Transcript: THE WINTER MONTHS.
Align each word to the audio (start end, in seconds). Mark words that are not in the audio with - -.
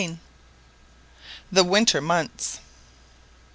THE 1.51 1.63
WINTER 1.63 2.01
MONTHS. 2.01 2.57